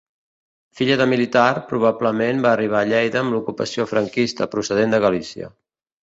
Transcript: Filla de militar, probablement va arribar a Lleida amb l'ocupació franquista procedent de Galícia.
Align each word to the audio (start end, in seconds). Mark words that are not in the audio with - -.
Filla 0.77 0.95
de 1.01 1.05
militar, 1.09 1.49
probablement 1.71 2.41
va 2.45 2.49
arribar 2.53 2.79
a 2.79 2.87
Lleida 2.91 3.21
amb 3.25 3.35
l'ocupació 3.35 3.85
franquista 3.91 4.47
procedent 4.55 4.97
de 4.97 5.01
Galícia. 5.05 5.51